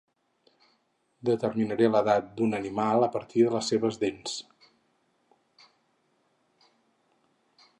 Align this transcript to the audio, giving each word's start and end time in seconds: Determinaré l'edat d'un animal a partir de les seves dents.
Determinaré 1.29 1.89
l'edat 1.95 2.31
d'un 2.39 2.57
animal 2.59 3.05
a 3.07 3.09
partir 3.17 3.45
de 3.49 3.53
les 3.57 3.69
seves 3.73 4.01
dents. 4.05 4.39